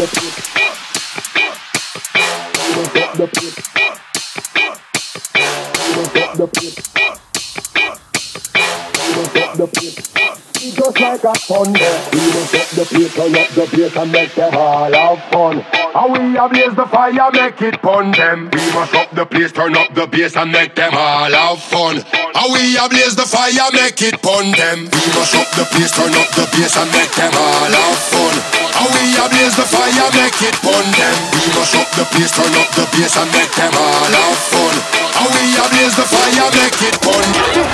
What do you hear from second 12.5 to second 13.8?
up the place, turn up the